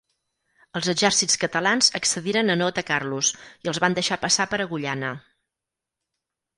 Els 0.79 0.87
exèrcits 0.93 1.37
catalans 1.43 1.91
accediren 2.01 2.51
a 2.55 2.57
no 2.63 2.71
atacar-los, 2.73 3.31
i 3.69 3.73
els 3.75 3.83
van 3.87 4.01
deixar 4.01 4.21
passar 4.27 4.51
per 4.55 4.63
Agullana. 4.69 5.17